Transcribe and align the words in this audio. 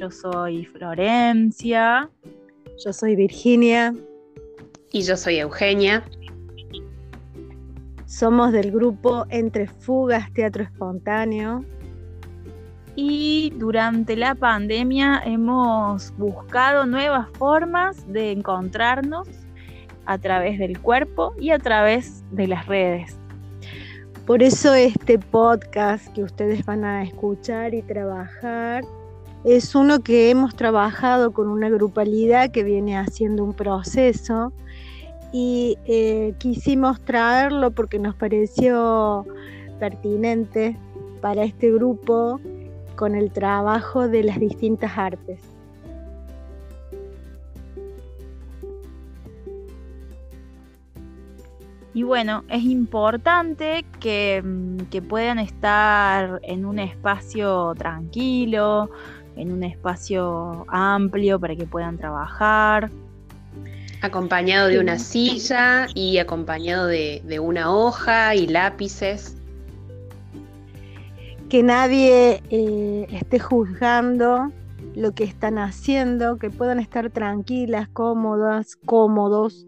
Yo 0.00 0.10
soy 0.10 0.64
Florencia. 0.64 2.08
Yo 2.82 2.90
soy 2.90 3.16
Virginia. 3.16 3.94
Y 4.92 5.02
yo 5.02 5.14
soy 5.14 5.36
Eugenia. 5.40 6.02
Somos 8.06 8.50
del 8.52 8.72
grupo 8.72 9.26
Entre 9.28 9.66
Fugas 9.66 10.32
Teatro 10.32 10.62
Espontáneo. 10.62 11.66
Y 12.96 13.52
durante 13.56 14.16
la 14.16 14.34
pandemia 14.34 15.20
hemos 15.26 16.16
buscado 16.16 16.86
nuevas 16.86 17.28
formas 17.36 18.10
de 18.10 18.32
encontrarnos 18.32 19.28
a 20.06 20.16
través 20.16 20.58
del 20.58 20.80
cuerpo 20.80 21.34
y 21.38 21.50
a 21.50 21.58
través 21.58 22.24
de 22.30 22.46
las 22.46 22.66
redes. 22.66 23.18
Por 24.26 24.42
eso 24.42 24.72
este 24.72 25.18
podcast 25.18 26.08
que 26.14 26.22
ustedes 26.22 26.64
van 26.64 26.86
a 26.86 27.02
escuchar 27.02 27.74
y 27.74 27.82
trabajar 27.82 28.82
es 29.44 29.74
uno 29.74 30.00
que 30.00 30.30
hemos 30.30 30.54
trabajado 30.54 31.32
con 31.32 31.48
una 31.48 31.70
grupalidad 31.70 32.50
que 32.50 32.62
viene 32.62 32.98
haciendo 32.98 33.44
un 33.44 33.54
proceso 33.54 34.52
y 35.32 35.78
eh, 35.86 36.34
quisimos 36.38 37.00
traerlo 37.00 37.70
porque 37.70 37.98
nos 37.98 38.14
pareció 38.14 39.26
pertinente 39.78 40.76
para 41.20 41.44
este 41.44 41.70
grupo 41.70 42.40
con 42.96 43.14
el 43.14 43.30
trabajo 43.30 44.08
de 44.08 44.24
las 44.24 44.38
distintas 44.38 44.98
artes. 44.98 45.40
Y 51.92 52.04
bueno, 52.04 52.44
es 52.48 52.62
importante 52.62 53.84
que, 53.98 54.40
mm, 54.44 54.76
que, 54.90 55.02
puedan 55.02 55.40
estar 55.40 56.40
en 56.44 56.64
un 56.64 56.78
espacio 56.78 57.74
tranquilo, 57.76 58.90
en 59.36 59.52
un 59.52 59.62
espacio 59.62 60.64
amplio 60.68 61.38
para 61.38 61.56
que 61.56 61.66
puedan 61.66 61.98
trabajar. 61.98 62.90
Acompañado 64.02 64.68
de 64.68 64.78
una 64.78 64.98
silla 64.98 65.86
y 65.94 66.18
acompañado 66.18 66.86
de, 66.86 67.22
de 67.26 67.38
una 67.38 67.72
hoja 67.72 68.34
y 68.34 68.46
lápices. 68.46 69.36
Que 71.48 71.62
nadie 71.62 72.42
eh, 72.50 73.06
esté 73.10 73.38
juzgando 73.38 74.52
lo 74.94 75.12
que 75.12 75.24
están 75.24 75.58
haciendo, 75.58 76.38
que 76.38 76.50
puedan 76.50 76.80
estar 76.80 77.10
tranquilas, 77.10 77.88
cómodas, 77.88 78.76
cómodos 78.76 79.66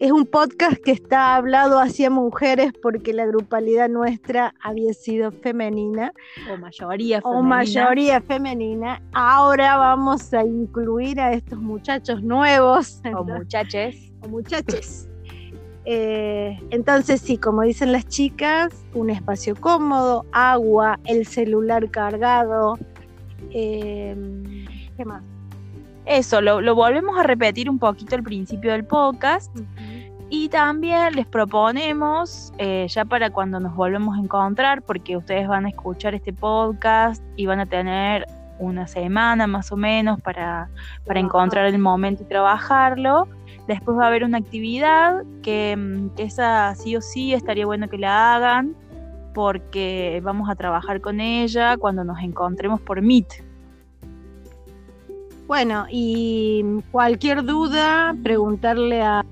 es 0.00 0.12
un 0.12 0.26
podcast 0.26 0.76
que 0.76 0.92
está 0.92 1.34
hablado 1.34 1.80
hacia 1.80 2.08
mujeres 2.08 2.72
porque 2.80 3.12
la 3.12 3.26
grupalidad 3.26 3.88
nuestra 3.88 4.54
había 4.62 4.92
sido 4.92 5.32
femenina. 5.32 6.12
O 6.52 6.56
mayoría 6.56 7.20
femenina. 7.20 7.40
O 7.40 7.42
mayoría 7.42 8.20
femenina. 8.20 9.02
Ahora 9.12 9.76
vamos 9.76 10.32
a 10.32 10.44
incluir 10.44 11.20
a 11.20 11.32
estos 11.32 11.58
muchachos 11.58 12.22
nuevos. 12.22 13.00
O 13.16 13.24
muchaches. 13.24 14.12
O 14.22 14.28
muchaches. 14.28 15.08
Eh, 15.84 16.60
entonces 16.70 17.20
sí, 17.20 17.38
como 17.38 17.62
dicen 17.62 17.92
las 17.92 18.06
chicas, 18.06 18.72
un 18.94 19.10
espacio 19.10 19.56
cómodo, 19.56 20.26
agua, 20.32 21.00
el 21.06 21.26
celular 21.26 21.90
cargado. 21.90 22.78
Em, 23.50 24.66
¿Qué 24.96 25.04
más? 25.04 25.22
Eso, 26.08 26.40
lo, 26.40 26.74
volvemos 26.74 27.18
a 27.18 27.22
repetir 27.22 27.68
un 27.68 27.78
poquito 27.78 28.16
al 28.16 28.22
principio 28.22 28.72
del 28.72 28.84
podcast. 28.84 29.54
Y 30.30 30.50
también 30.50 31.14
les 31.14 31.26
proponemos, 31.26 32.52
eh, 32.58 32.86
ya 32.88 33.04
para 33.06 33.30
cuando 33.30 33.60
nos 33.60 33.74
volvemos 33.74 34.16
a 34.16 34.20
encontrar, 34.20 34.82
porque 34.82 35.16
ustedes 35.16 35.48
van 35.48 35.64
a 35.64 35.70
escuchar 35.70 36.14
este 36.14 36.34
podcast 36.34 37.22
y 37.36 37.46
van 37.46 37.60
a 37.60 37.66
tener 37.66 38.26
una 38.58 38.86
semana 38.86 39.46
más 39.46 39.72
o 39.72 39.76
menos 39.76 40.20
para, 40.20 40.68
encontrar 41.06 41.66
el 41.66 41.78
momento 41.78 42.24
y 42.24 42.26
trabajarlo. 42.26 43.26
Después 43.66 43.96
va 43.96 44.04
a 44.04 44.08
haber 44.08 44.24
una 44.24 44.38
actividad 44.38 45.22
que, 45.42 45.76
mm, 45.76 46.10
que 46.10 46.24
esa 46.24 46.74
sí 46.74 46.94
o 46.96 47.00
sí 47.00 47.32
estaría 47.32 47.64
bueno 47.64 47.88
que 47.88 47.98
la 47.98 48.34
hagan 48.34 48.74
porque 49.32 50.20
vamos 50.22 50.50
a 50.50 50.56
trabajar 50.56 51.00
con 51.00 51.20
ella 51.20 51.76
cuando 51.76 52.04
nos 52.04 52.18
encontremos 52.20 52.80
por 52.80 53.00
Meet. 53.00 53.44
Bueno, 55.46 55.86
y 55.90 56.82
cualquier 56.90 57.44
duda, 57.44 58.14
preguntarle 58.22 59.00
a 59.00 59.24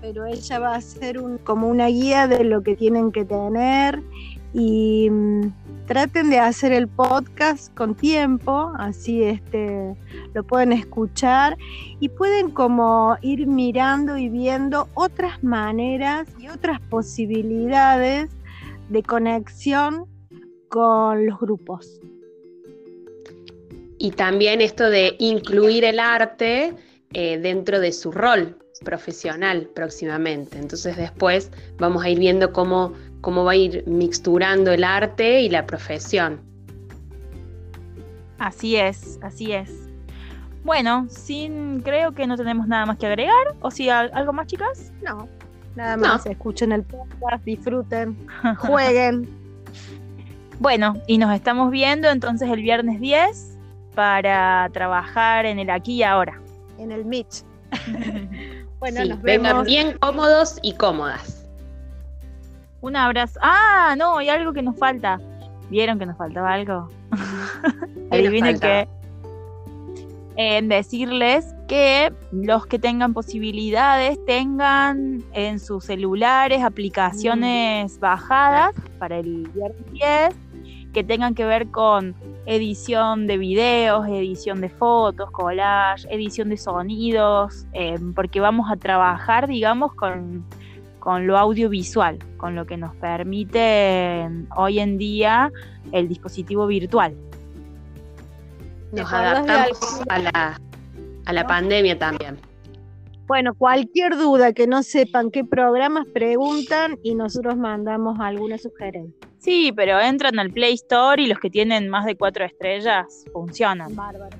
pero 0.00 0.26
ella 0.26 0.58
va 0.58 0.74
a 0.74 0.80
ser 0.80 1.18
como 1.44 1.68
una 1.68 1.88
guía 1.88 2.26
de 2.26 2.44
lo 2.44 2.62
que 2.62 2.76
tienen 2.76 3.10
que 3.10 3.24
tener 3.24 4.02
y 4.52 5.08
mm, 5.10 5.52
traten 5.86 6.30
de 6.30 6.38
hacer 6.38 6.72
el 6.72 6.88
podcast 6.88 7.74
con 7.74 7.94
tiempo, 7.94 8.72
así 8.78 9.22
este, 9.22 9.96
lo 10.34 10.44
pueden 10.44 10.72
escuchar 10.72 11.56
y 12.00 12.08
pueden 12.08 12.50
como 12.50 13.16
ir 13.22 13.46
mirando 13.46 14.16
y 14.16 14.28
viendo 14.28 14.88
otras 14.94 15.42
maneras 15.42 16.28
y 16.38 16.48
otras 16.48 16.80
posibilidades 16.82 18.30
de 18.88 19.02
conexión 19.02 20.06
con 20.68 21.26
los 21.26 21.40
grupos. 21.40 22.00
Y 23.98 24.10
también 24.10 24.60
esto 24.60 24.90
de 24.90 25.16
incluir 25.18 25.84
el 25.84 25.98
arte 25.98 26.74
eh, 27.12 27.38
dentro 27.38 27.80
de 27.80 27.92
su 27.92 28.12
rol, 28.12 28.58
profesional 28.80 29.68
próximamente. 29.74 30.58
Entonces 30.58 30.96
después 30.96 31.50
vamos 31.78 32.04
a 32.04 32.08
ir 32.08 32.18
viendo 32.18 32.52
cómo, 32.52 32.92
cómo 33.20 33.44
va 33.44 33.52
a 33.52 33.56
ir 33.56 33.84
mixturando 33.86 34.72
el 34.72 34.84
arte 34.84 35.40
y 35.40 35.48
la 35.48 35.66
profesión. 35.66 36.40
Así 38.38 38.76
es, 38.76 39.18
así 39.22 39.52
es. 39.52 39.70
Bueno, 40.64 41.06
sin 41.08 41.80
creo 41.82 42.12
que 42.12 42.26
no 42.26 42.36
tenemos 42.36 42.66
nada 42.66 42.86
más 42.86 42.98
que 42.98 43.06
agregar. 43.06 43.54
¿O 43.60 43.70
si 43.70 43.90
algo 43.90 44.32
más, 44.32 44.46
chicas? 44.46 44.92
No, 45.02 45.28
nada 45.76 45.96
más. 45.96 46.26
Escuchen 46.26 46.72
el 46.72 46.82
podcast, 46.82 47.44
disfruten, 47.44 48.16
jueguen. 48.58 49.28
bueno, 50.58 50.94
y 51.06 51.18
nos 51.18 51.34
estamos 51.34 51.70
viendo 51.70 52.08
entonces 52.10 52.48
el 52.48 52.62
viernes 52.62 53.00
10 53.00 53.58
para 53.94 54.68
trabajar 54.72 55.46
en 55.46 55.58
el 55.58 55.70
aquí 55.70 55.96
y 55.96 56.02
ahora. 56.02 56.40
En 56.78 56.90
el 56.90 57.04
Mitch. 57.04 57.44
Bueno, 58.80 59.16
Vengan 59.22 59.64
bien 59.64 59.96
cómodos 59.98 60.58
y 60.60 60.74
cómodas. 60.74 61.46
Un 62.82 62.96
abrazo. 62.96 63.40
Ah, 63.42 63.94
no, 63.96 64.18
hay 64.18 64.28
algo 64.28 64.52
que 64.52 64.60
nos 64.60 64.76
falta. 64.76 65.18
¿Vieron 65.70 65.98
que 65.98 66.04
nos 66.04 66.18
faltaba 66.18 66.52
algo? 66.52 66.90
Adivinen 68.10 68.60
que. 68.60 68.86
En 70.36 70.68
decirles 70.68 71.54
que 71.66 72.12
los 72.30 72.66
que 72.66 72.78
tengan 72.78 73.14
posibilidades 73.14 74.22
tengan 74.26 75.24
en 75.32 75.60
sus 75.60 75.84
celulares 75.84 76.62
aplicaciones 76.62 77.96
mm. 77.96 78.00
bajadas 78.00 78.74
para 78.98 79.18
el 79.18 79.48
viernes 79.54 79.92
10 79.92 80.43
que 80.94 81.04
tengan 81.04 81.34
que 81.34 81.44
ver 81.44 81.70
con 81.70 82.14
edición 82.46 83.26
de 83.26 83.36
videos, 83.36 84.06
edición 84.08 84.62
de 84.62 84.70
fotos, 84.70 85.30
collage, 85.32 86.06
edición 86.08 86.48
de 86.48 86.56
sonidos, 86.56 87.66
eh, 87.74 87.98
porque 88.14 88.40
vamos 88.40 88.70
a 88.70 88.76
trabajar, 88.76 89.48
digamos, 89.48 89.92
con, 89.94 90.46
lo 91.26 91.36
audiovisual, 91.36 92.18
con 92.38 92.54
lo 92.54 92.64
que 92.64 92.78
nos 92.78 92.94
permite 92.96 94.26
hoy 94.56 94.78
en 94.78 94.96
día 94.96 95.52
el 95.92 96.08
dispositivo 96.08 96.66
virtual. 96.66 97.14
Nos 98.92 99.12
adaptamos 99.12 100.00
a 100.08 100.18
la, 100.18 100.60
a 101.26 101.32
la 101.32 101.46
pandemia 101.46 101.98
también. 101.98 102.38
Bueno, 103.26 103.52
cualquier 103.54 104.16
duda 104.16 104.52
que 104.52 104.66
no 104.66 104.82
sepan 104.82 105.30
qué 105.30 105.44
programas 105.44 106.06
preguntan 106.06 106.98
y 107.02 107.14
nosotros 107.14 107.56
mandamos 107.56 108.18
alguna 108.20 108.56
sugerencia. 108.56 109.23
Sí, 109.44 109.72
pero 109.76 110.00
entran 110.00 110.38
al 110.38 110.50
Play 110.50 110.72
Store 110.72 111.22
y 111.22 111.26
los 111.26 111.38
que 111.38 111.50
tienen 111.50 111.90
más 111.90 112.06
de 112.06 112.16
cuatro 112.16 112.46
estrellas 112.46 113.26
funcionan. 113.30 113.94
Bárbaro. 113.94 114.34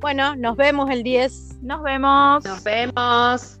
Bueno, 0.00 0.36
nos 0.36 0.54
vemos 0.54 0.90
el 0.90 1.02
10. 1.02 1.62
Nos 1.62 1.82
vemos. 1.82 2.44
Nos 2.44 2.62
vemos. 2.62 3.57